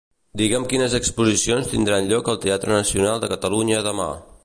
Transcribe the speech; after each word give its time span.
Digue'm 0.39 0.63
quines 0.71 0.95
exposicions 0.99 1.69
tindran 1.75 2.11
lloc 2.15 2.33
al 2.35 2.43
Teatre 2.47 2.77
Nacional 2.83 3.25
de 3.27 3.33
Catalunya 3.37 3.89
demà. 3.93 4.15